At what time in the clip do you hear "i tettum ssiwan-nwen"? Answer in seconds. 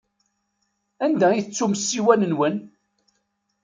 1.33-2.55